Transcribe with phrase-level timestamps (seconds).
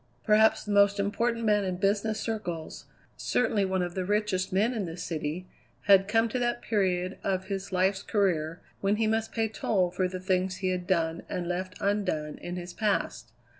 [0.23, 2.85] Perhaps the most important man in business circles,
[3.17, 5.45] certainly one of the richest men in the city,
[5.81, 10.07] had come to that period of his life's career when he must pay toll for
[10.07, 13.31] the things he had done and left undone in his past.